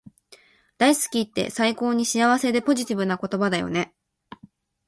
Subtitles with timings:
[0.79, 3.93] 大好きって最高に幸せでポジティブな言葉だよね